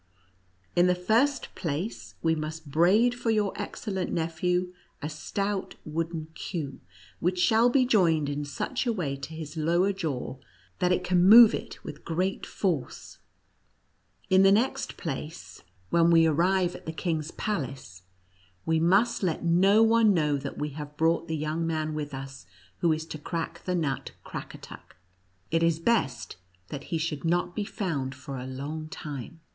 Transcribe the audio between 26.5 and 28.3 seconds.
that he should not be found